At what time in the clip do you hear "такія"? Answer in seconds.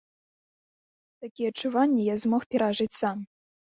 1.25-1.53